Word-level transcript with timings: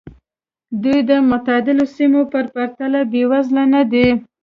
دوی 0.83 0.99
د 1.09 1.11
معتدلو 1.29 1.85
سیمو 1.97 2.21
په 2.31 2.39
پرتله 2.53 2.99
بېوزله 3.11 3.63
نه 3.73 3.81
دي. 3.91 4.07